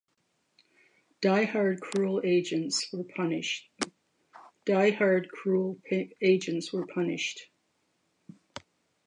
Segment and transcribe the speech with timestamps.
[1.21, 3.69] Die-hard cruel agents were punished.